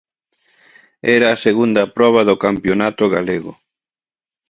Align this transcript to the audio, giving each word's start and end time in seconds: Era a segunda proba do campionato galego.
Era 1.17 1.27
a 1.31 1.41
segunda 1.45 1.83
proba 1.95 2.21
do 2.29 2.35
campionato 2.45 3.03
galego. 3.15 3.51